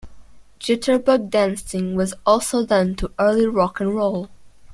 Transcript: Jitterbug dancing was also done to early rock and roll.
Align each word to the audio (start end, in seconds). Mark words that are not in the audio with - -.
Jitterbug 0.59 1.29
dancing 1.29 1.95
was 1.95 2.15
also 2.25 2.65
done 2.65 2.95
to 2.95 3.11
early 3.19 3.45
rock 3.45 3.79
and 3.79 3.93
roll. 3.93 4.31